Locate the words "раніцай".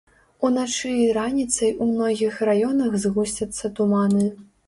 1.17-1.75